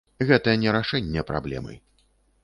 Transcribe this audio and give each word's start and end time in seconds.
Гэта 0.29 0.53
не 0.61 0.69
рашэнне 0.75 1.23
праблемы. 1.31 1.77